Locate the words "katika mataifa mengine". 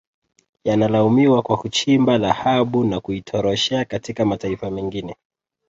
3.85-5.15